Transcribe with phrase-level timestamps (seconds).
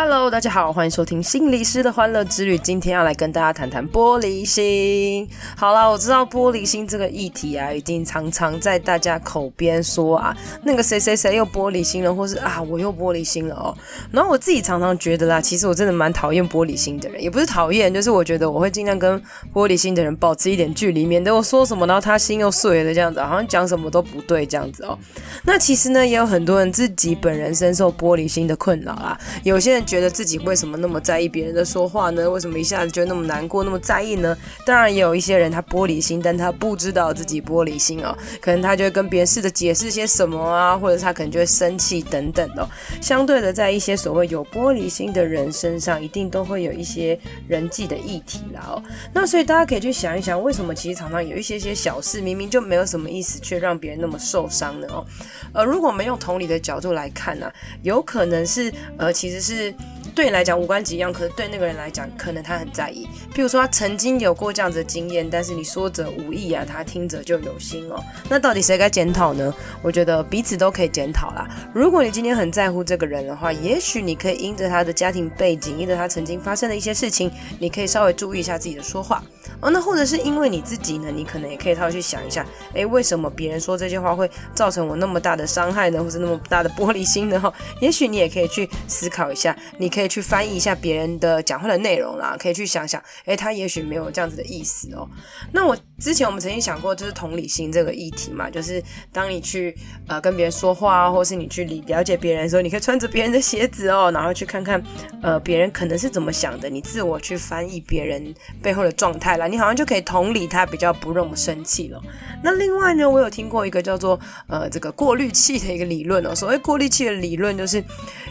[0.00, 2.56] Hello，大家好，欢迎收听心理师的欢乐之旅。
[2.56, 5.28] 今天要来跟大家谈谈玻璃心。
[5.56, 13.76] 好啦，我知道玻璃心这个议题啊，已经常常在大家口边说啊，那个谁谁谁又玻璃心了，或是啊我又玻璃心了哦。
[14.12, 19.20] 然后我自己常常觉得啦，其实我真的蛮讨厌玻璃心的人，也不是讨厌，就是我觉得我会尽量跟
[19.52, 24.96] 玻璃心的人保持一点距离，免得我说什么，然后他心又碎了这样子，好像讲什么都不对这样子哦。
[25.42, 29.87] 那其实呢，也有很多人自己本人深受玻璃心的困扰啦，有些人。
[29.88, 32.28] 觉得自己为什么那么在意别人的说话呢？
[32.28, 34.36] 为什么一下子就那么难过、那么在意呢？
[34.66, 42.68] 当然也有一些人他玻璃心，但他不知道自己玻璃心哦，可能他就会跟别人试着解释些什么啊，或者他可能就会生气等等哦。
[43.00, 48.82] 相对的，在一些所谓有玻璃心的人身上，一定都会有一些人际的议题啦哦。
[49.14, 54.86] 那所以大家可以去想一想，为什么其实常常有一些些小事，明明就没有什么意思，却让别人那么受伤呢？
[54.90, 55.06] 哦，
[55.54, 57.50] 呃，如果我们用同理的角度来看呢，
[57.82, 59.74] 有可能是呃，其实是。
[60.18, 63.06] 对你来讲无关紧要，可是对那个人来讲，可能他很在意。
[63.32, 68.02] 譬如说，他曾经有过这样子的经验，但是你说者无意啊，他听着就有心哦。
[68.28, 69.54] 那到底谁该检讨呢？
[69.80, 71.46] 我觉得彼此都可以检讨啦。
[71.72, 79.22] 如果你今天很在乎这个人的话，也许你可以因着他的家庭背景，因着他曾经发生的一些事情，你可以稍微注意一下自己的说话
[79.60, 79.70] 哦。
[79.70, 82.44] 那或者是因为你自己呢，你可能也可以稍微去想一下，
[82.74, 86.02] 诶，为什么别人说这些话会造成我那么大的伤害呢？
[86.02, 87.38] 或是那么大的玻璃心呢？
[87.38, 90.07] 哈，也许你也可以去思考一下，你可以。
[90.08, 95.08] 去翻译一下别人的讲话的内容啦，可以去想想，诶，他也许没有这样子的意思哦。
[95.52, 104.82] 那我之前我们曾经想过，就是同理心这个议题嘛，就是当你去呃跟别人说话，或是你去理了解别人的时候，你可以穿着别人的鞋子哦，然后去看看
[105.22, 112.00] 呃别人可能是怎么想的，你自我去翻译别人背后的状态啦，你好像就可以同理他，比较不那么生气了。
[112.42, 117.82] 那另外呢，我有听过一个叫做呃这个过滤器的一个理论哦，所谓过滤器的理论就是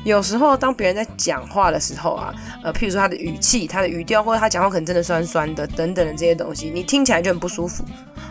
[0.04, 1.57] 有时候当别人在讲话。
[1.58, 7.84] 话的时候啊，呃，譬如说他的语气、他的语调，或者他讲话可能真的酸酸的等等的这些东西，你听起来就很不舒服。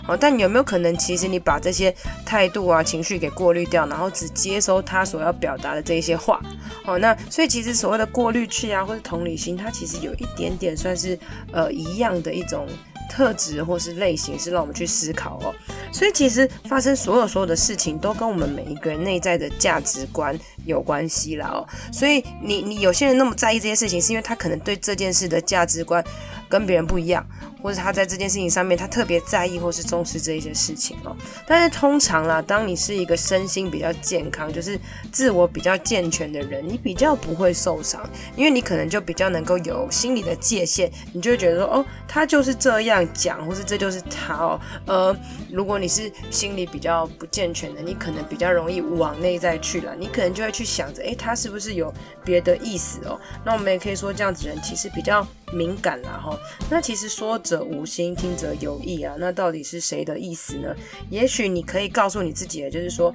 [0.07, 1.93] 哦，但有没有可能，其实你把这些
[2.25, 6.41] 态度啊、情绪给过滤掉，然后只接收他所要表达的这一些话？
[6.85, 11.19] 哦，那所以其实所谓的过滤器啊，或者同理心，它其实有一点点算是
[11.53, 12.69] 呃一样的一种。
[13.09, 15.55] 特质或是类型是让我们去思考哦，
[15.93, 26.05] 所以其实发生所有所有的事情都跟我们每一个人内在的价值观有关系啦哦，所以你你有些人那么在意这些事情，是因为他可能对这件事的价值观
[26.49, 27.27] 跟别人不一样。
[27.67, 31.17] 或者他在这件事情上面，他特别在意或是重视这一些事情哦。
[31.49, 34.79] 但是通常啦，当你是一个身心比较健康，就是
[35.11, 44.61] 自我比较健全的人，你比较不会受伤，因为你可能就比较能够有心理的界限，你就会觉得说，哦，他就是这样讲，或是这就是他哦。
[44.87, 45.17] 呃，
[45.51, 51.93] 如果你是心理比较不健全的，你可能比较容易往内在去了，你可能就会去想着，诶，他是不是有
[52.25, 53.19] 别的意思哦？
[53.45, 56.39] 那我们也可以说，这样子人其实比较敏感啦哈。
[56.71, 59.15] 那其实说者无心，听者有意啊。
[59.19, 60.75] 那到底是谁的意思呢？
[61.11, 63.15] 也许你可以告诉你自己的，就是说，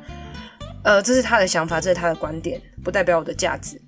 [0.84, 3.80] 呃，这是他的想法，这是他的观点，不代表我的价值。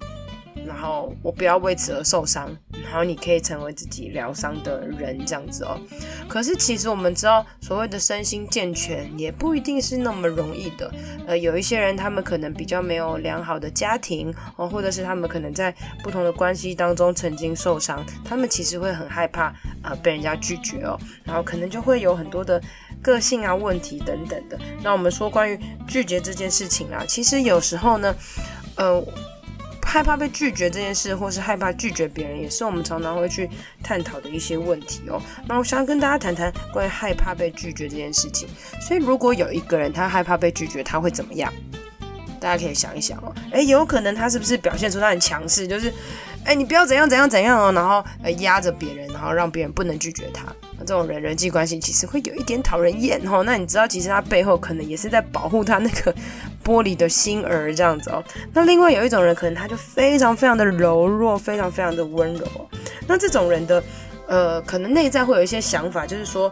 [0.66, 2.50] 然后我不要为此而受伤，
[2.84, 5.80] 然后你可以成为自己疗伤的人，这样子哦。
[6.28, 10.92] 可是其实我们知道，所谓的身心健全也不一定是那么容易的。
[11.28, 19.54] 呃，有一些人他们可能比较没有良好的家庭哦，或者是他们可能在不同的关系当中曾经受伤，他们其实会很害怕
[19.84, 22.62] 呃被人家拒绝哦，然后可能就会有很多的
[23.02, 24.58] 个性啊问题等等的。
[24.82, 28.16] 那我们说关于拒绝这件事情啊，其实有时候呢，
[28.76, 29.04] 呃。
[29.94, 33.48] 害怕被拒绝这件事，或是害怕拒绝别人，也是我们常常会去
[33.84, 35.22] 探讨的一些问题哦。
[35.48, 38.50] 那我想要跟大家谈谈关于害怕被拒绝这件事情。
[38.82, 41.54] 所以，如果有一个人他害怕被拒绝，他会怎么样？
[42.40, 43.32] 大家可以想一想哦。
[43.52, 45.94] 诶，有可能他是不是表现出他很强势，就是，
[46.46, 50.46] 诶，你不要怎样怎样怎样哦，然后呃压着别人，然后让别人不能拒绝他。
[50.84, 53.44] 这种人人际关系其实会有一点讨人厌哦。
[53.44, 56.14] 那你知道，其实他背后可能也是在保护他那个
[56.64, 58.24] 玻璃的心儿这样子哦。
[58.54, 62.46] 那另外有一种人，可能他就非常非常的柔弱，非常非常的温柔。
[63.08, 63.84] 那这种人的
[64.28, 66.52] 呃，可能内在会有一些想法，就是说，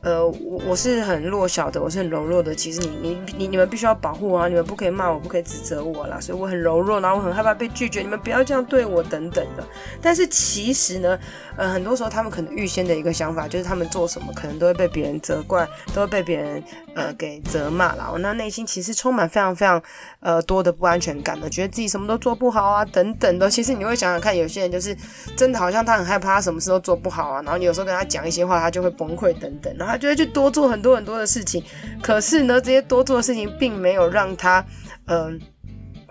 [0.00, 2.54] 呃，我我是很弱小的，我是很柔弱的。
[2.54, 6.20] 其实你你你你们必须要保护我啊，你们不可以骂我，不可以指责我啦。
[6.20, 9.64] 所以我很柔弱，然后我很害怕被拒绝，你们不要这样对我等等的。
[10.00, 11.18] 但是其实呢，
[11.56, 16.62] 呃，很多时候他们可能预先的一个想法就是他们做什么可能都会被别人责怪，都会被别人
[16.94, 18.08] 呃给责骂啦。
[18.12, 19.82] 我那内心其实充满非常非常
[20.20, 23.50] 呃多的不安全感的，觉得自己什么都做不好啊等等的。
[23.50, 24.96] 其实你会想想看，有些人就是
[25.36, 31.62] 真的好像他很害怕，他什么事都做不好啊，然后你有时候跟他讲一些话，他就会崩溃等等，然后他就会去多做很多很多的事情。
[32.02, 34.64] 可是呢，这些多做的事情并没有让他
[35.06, 35.40] 嗯。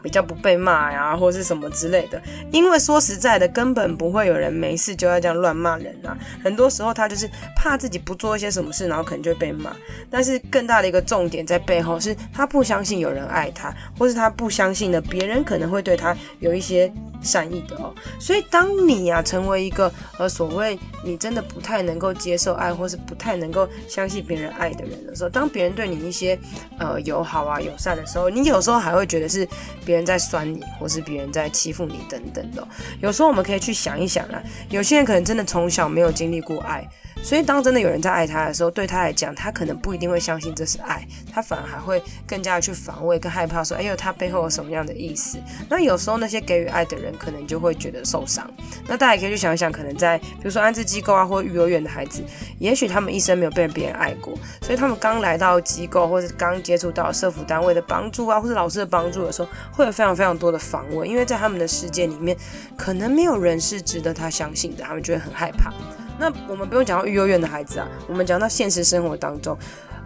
[0.03, 2.21] 比较不被骂呀，或是什么之类的。
[2.51, 6.15] 因为说实在的，根本不会有人没事就要这样乱骂人啊。
[6.41, 9.75] 很多时候他就是怕自己不做一些什么事，然后可能就被骂。
[10.09, 16.89] 但是更大的一个重点在背后是他不相信有人爱他，或是他不相信的别人可能会对他有一些
[17.21, 17.93] 善意的哦。
[18.19, 26.37] 所以当你呀、啊、成为一个呃所谓你真的不太能够接受爱，或是不太能够相信别人爱的人的时候，当别人对你一些
[26.79, 29.47] 呃友好啊友善的时候，你有时候还会觉得是。
[29.85, 32.67] 别人在酸你，或是别人在欺负你等等的，
[32.99, 36.85] 有时候我们可以去想一想啊，有些人可能真的从小没有经历过爱。
[37.23, 45.37] 所以，当真的有人在爱他的时候，对他来讲，他可能不一定会相信这是爱，他反而还会更加的去防卫、更害怕，说：“哎呦，他背后有什么样的意思？”
[45.69, 48.49] 那有时候那些给予爱的人，可能就会觉得受伤。
[48.87, 52.23] 那大家也可以去想一想，可能在比如说安置机构啊，或育幼院的孩子，
[52.59, 62.37] 也许他们一生没有被别人爱过，所以他们刚来到机构，或者刚接触到社福单位的帮助啊，或者老师的帮助的时候，会有非常非常多的防卫，因为在他们的世界里面，
[62.77, 65.73] 可能没有人是值得他相信的，他们就会很害怕。
[66.19, 69.57] 那我们不用讲到育幼院的孩子啊，我们讲到现实生活当中，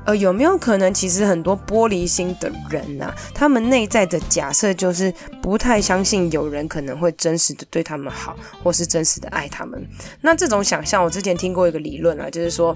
[0.06, 9.82] 呃，有没有可能其实很多玻璃心的人呐、啊，他们内在的假设就是不太相信有人可能会真实的对他们好，或是真实的爱他们。
[10.22, 12.76] 那这种想象，我之前听过一个理论啊，就是说，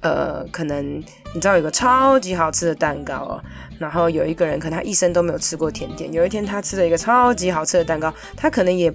[0.00, 0.98] 呃，可能
[1.34, 3.42] 你知道有个超级好吃的蛋糕哦，
[3.78, 8.90] 然后有一个人可能他一生都没有吃过甜点，有一天他吃了一个超级好吃的蛋糕，他可能也。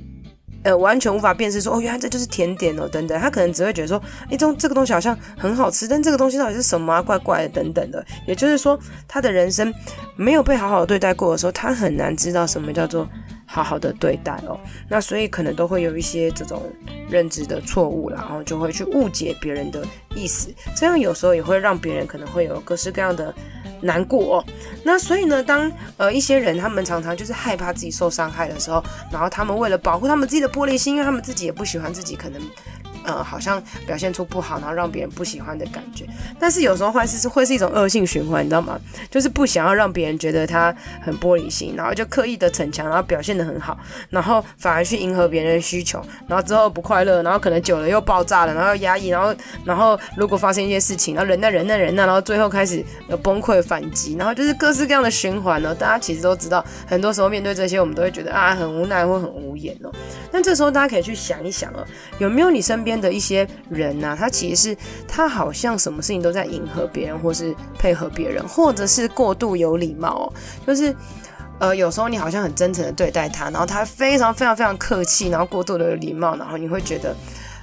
[0.63, 7.01] 呃，完全无法辨识说，哦，原来这就是甜点哦，等等，他可能只会觉得说，哎，这这个东西好像很好吃，但这个东西到底是什么啊？
[7.01, 8.05] 怪怪的，等等的。
[8.25, 8.77] 也就是说，
[9.07, 9.73] 他的人生
[10.15, 13.07] 没有被好好对待过的时候，他很难知道什么叫做
[13.47, 14.59] 好好的对待哦。
[14.87, 16.71] 那所以可能都会有一些这种
[17.09, 19.83] 认知的错误，然后就会去误解别人的
[20.15, 23.33] 意思，这样有时候也会让别人可能会有各式各样的。
[23.79, 24.45] 难过哦，
[24.83, 32.41] 那所以呢，当呃一些人他们常常就是害怕自己受伤害的时候，然后他们为了保护他们自己的玻璃心，因为他们自己也不喜欢自己可能。
[33.07, 36.05] 呃，好像表现出不好，然后让别人不喜欢的感觉。
[36.37, 38.77] 但是有时候坏事是会是一种恶性循环，你知道吗？
[39.09, 43.77] 就是不想要让别人觉得他很玻璃心，然后就刻意的逞强，然后表现的很好，
[44.09, 49.33] 然后反而去迎合别人的需求，然后之后不快乐，然后可能久了又爆炸了，然后又压抑，然后
[49.63, 52.83] 然后如果发生一些事情，然后忍耐忍耐忍耐，然后最后开始
[53.23, 55.73] 崩溃反击，然后就是各式各样的循环呢。
[55.73, 59.89] 大家其实都知道，很多时候面对这些，我们都会觉得啊很无奈或很无言哦。
[60.29, 61.85] 但这时候大家可以去想一想哦，
[62.17, 64.77] 有没有你身边的一些人呐、他其实是
[65.07, 70.33] 他好像什么事情都在迎合别人，或是配合别人，或者是过度有礼貌哦。
[70.65, 70.95] 就是
[71.59, 77.15] 呃，有时候你好像很真诚的对待他，然后他非常非常非常客气，然后过度的礼貌，然后你会觉得，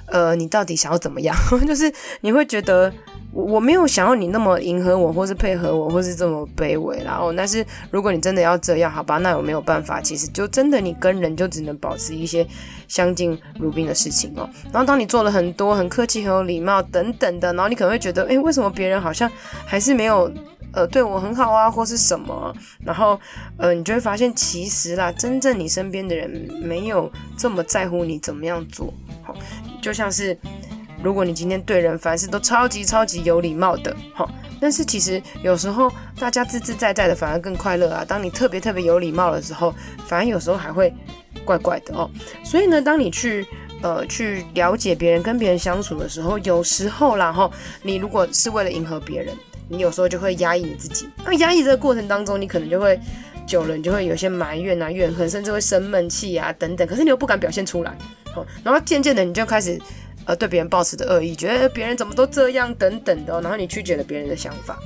[0.07, 1.35] 呃，你到底想要怎么样？
[1.67, 1.91] 就是
[2.21, 2.91] 你会觉得。
[3.35, 9.99] 我我没有想要你那么迎合我，或是配合我，或是这么卑微，然后，但是如果你真的要这样，好吧，那我没有办法。
[9.99, 12.47] 其实就真的你跟人就只能保持一些
[12.87, 14.49] 相敬如宾的事情哦。
[14.71, 19.29] 然后当你做了很多很客气、很有礼貌等等的，然后你可能会觉得，诶，为什么别人好像
[19.65, 20.31] 还是没有
[20.71, 22.55] 呃对我很好啊，或是什么？
[22.85, 23.19] 然后
[23.57, 26.29] 呃，你就会发现，其实啦，真正你身边的人
[26.63, 28.93] 没有这么在乎你怎么样做。
[29.23, 29.35] 好，
[29.81, 30.37] 就像是。
[31.05, 34.27] 如果你今天对人凡事都超级超级有礼貌的，哈，
[34.59, 35.87] 但是其实有时候
[36.19, 38.03] 大家自自在在的反而更快乐啊。
[38.03, 39.71] 当你特别特别有礼貌的时候，
[40.07, 40.91] 反而有时候还会
[41.45, 42.09] 怪怪的哦。
[42.43, 43.45] 所以呢，当你去
[43.83, 49.31] 呃去了解别人、跟别人相处的时候，有时候然后你如果是为了迎合别人，
[49.69, 51.07] 你有时候就会压抑你自己。
[51.23, 52.99] 那压抑这个过程当中，你可能就会
[53.45, 56.87] 久了，你就会有些埋怨啊、怨恨，甚至会生闷气啊等等。
[56.87, 57.95] 可是你又不敢表现出来，
[58.35, 59.79] 哦，然后渐渐的你就开始。
[60.25, 64.79] 而，对别人抱持的恶意，觉得别人怎么都这样等等的，然后你曲解了别人的想法，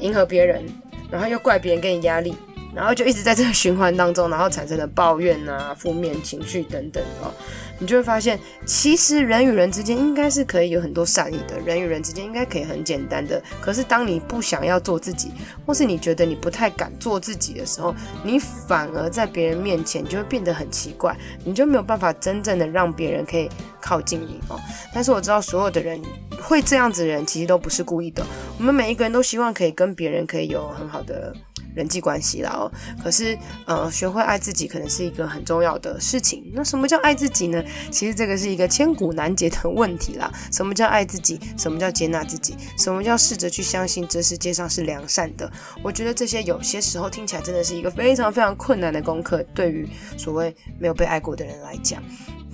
[0.00, 0.64] 迎合别人，
[1.10, 2.34] 然后又怪别人给你压力，
[2.76, 7.32] 然后就一直在这个循环当中，然后产生了抱怨啊、负面情绪等等哦。
[7.78, 13.42] 你就会发现，其实人与人之间应该是可以有很多善意的，人与人之间应该可以很简单的。
[13.60, 15.30] 可是当你不想要做自己，
[15.66, 21.14] 或是你觉得你不太敢做自己的时候，你反而在别人面前就会变得很奇怪，
[21.44, 23.46] 你就没有办法真正的让别人可以
[23.78, 24.58] 靠近你哦。
[24.94, 26.00] 但是我知道所有的人
[26.40, 28.24] 会这样子的人，其实都不是故意的。
[28.58, 31.34] 我们每一个人都希望可以跟别人可以有很好的。
[31.76, 32.72] 人际关系啦哦，
[33.04, 36.50] 可是呃，学会爱自己可能是一个很重要的事情。
[36.54, 37.62] 那什么叫爱自己呢？
[37.90, 40.32] 其实这个是一个千古难解的问题啦。
[40.50, 41.38] 什么叫爱自己？
[41.58, 42.56] 什么叫接纳自己？
[42.78, 45.50] 什么叫试着去相信这世界上是良善的？
[45.82, 52.02] 我觉得这些有些时候听起来真的是一个非常非常困难的功课，对于所谓没有被爱过的人来讲。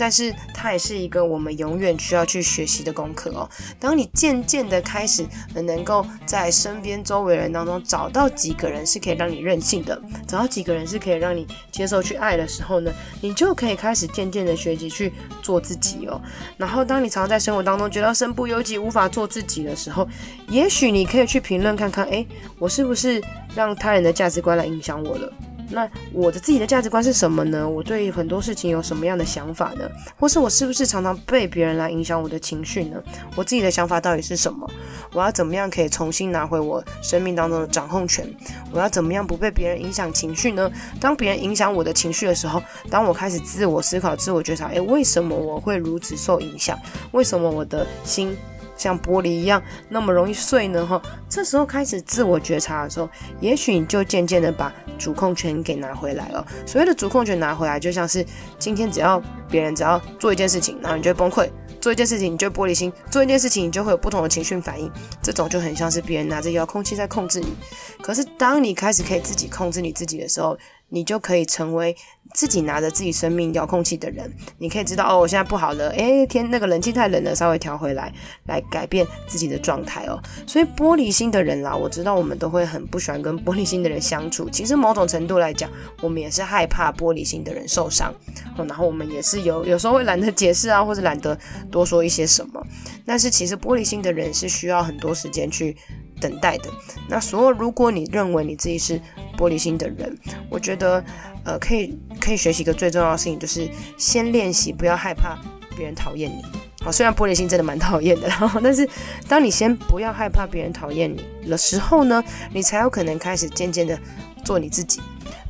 [0.02, 3.48] 但是它也是一个我们永远需要去学习的功课哦。
[3.78, 16.20] 当你渐渐的开始能够在身边周围人当中找到几个人是可以让你任性的，找到几个人是可以让你接受去爱的时候呢，你就可以开始渐渐的学习去做自己哦。
[16.56, 20.04] 然后当你常常在生活当中觉得身不由己、无法做自己的时候，
[20.48, 22.26] 也许你可以去评论看看，诶，
[22.58, 23.22] 我是不是
[23.54, 25.32] 让他人的价值观来影响我了？
[25.70, 27.68] 那我的自己的价值观是什么呢？
[27.68, 29.88] 我对很多事情有什么样的想法呢？
[30.18, 33.02] 或是我是不是常常被别人来影响我的情绪呢？
[33.36, 34.68] 我自己的想法到底是什么？
[35.12, 38.28] 我要怎么样可以重新拿回我生命当中的掌控权？
[38.72, 40.70] 我要怎么样不被别人影响情绪呢？
[41.00, 46.78] 当别人影响我的情绪的时候，当我开始自我思考、自我觉察，诶，为什么我会如此受影响？
[47.12, 48.36] 为什么我的心？
[48.82, 50.84] 像玻璃一样那么容易碎呢？
[50.84, 53.08] 哈，这时候开始自我觉察的时候，
[53.40, 56.44] 也许你就渐渐的把主控权给拿回来了。
[56.66, 58.26] 所谓的主控权拿回来，就像是
[58.58, 61.48] 今天只要别人只要做一件事情，然后你就会崩溃；
[61.80, 64.90] 做一件事情，你就玻璃心；做一件事情，你就会有不同的情绪反应。
[65.22, 67.54] 这种就很像是别人拿着遥控器在控制你。
[68.02, 70.58] 可是当你开始可以自己控制你自己的时候，
[70.92, 71.96] 你就可以成为
[72.34, 74.30] 自己拿着自己生命遥控器的人。
[74.58, 78.12] 你可以知道哦，我现在不好了，诶，天，那个冷气太冷了，稍微调回来，
[78.44, 80.20] 来改变自己的状态哦。
[80.46, 84.50] 所以玻璃心的人啦，我知道我们都会很不喜欢跟玻璃心的人相处。
[84.50, 85.70] 其实某种程度来讲，
[86.02, 88.14] 我们也是害怕玻璃心的人受伤
[88.58, 88.64] 哦。
[88.66, 91.38] 然后我们也是有有时候会懒得解释啊，或者懒得
[91.70, 92.62] 多说一些什么。
[93.06, 95.74] 但是其实玻璃心的人是需要很多时间去
[96.20, 96.70] 等待的。
[97.08, 99.00] 那所有如果你认为你自己是
[99.32, 100.16] 玻璃心的人，
[100.48, 101.04] 我觉得，
[101.44, 105.38] 呃，可以可以学习一个最重要的事情，就是先练习不要害怕
[105.76, 106.44] 别人讨厌你。
[106.82, 108.88] 好，虽然玻璃心真的蛮讨厌的，然后，但是
[109.28, 112.22] 当你先不要害怕别人讨厌你的时候呢，
[112.52, 113.98] 你才有可能开始渐渐的
[114.44, 115.00] 做你自己。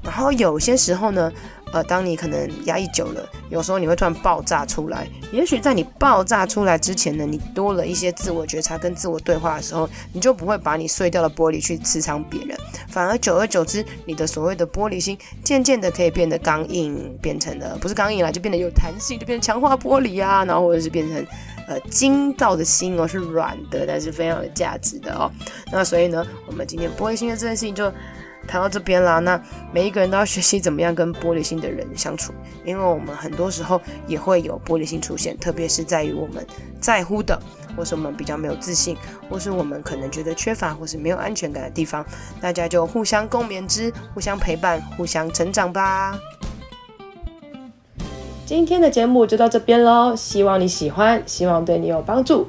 [0.03, 1.33] 然后有些时候呢。
[1.73, 5.09] 呃，当你可能压抑久了，有时候你会突然爆炸出来。
[5.33, 12.55] 也许在你爆炸出来之前呢，你多了一些自我觉察跟自我对话的时候，你就不会把你碎掉的玻璃去刺伤别人，
[12.89, 21.27] 反而久而久之，你的所谓的玻璃心渐渐的可以变得刚硬，变成了不是刚硬啦，就变得有弹性，就变成强化玻璃啊，然后或者是变成
[21.67, 25.31] 呃筋道的心哦，是软的，但是非常有价值的哦。
[25.73, 27.91] 那所以呢，我们今天玻璃心的这件事情就。
[28.47, 29.41] 谈到这边啦，那
[29.73, 32.33] 每一个人都要学习怎么样跟玻璃心的人相处，
[32.65, 36.47] 因为我们很多时候也会有玻璃心出现，特别是在于我们
[36.81, 37.41] 在乎的，
[37.77, 38.97] 或是我们比较没有自信，
[39.31, 42.05] 或是我们可能觉得缺乏或是没有安全感的地方，
[42.41, 46.19] 大家就互相共勉之，互相陪伴，互相成长吧。
[48.45, 52.49] 今天的节目就到这边喽，希望你喜欢，希望对你有帮助。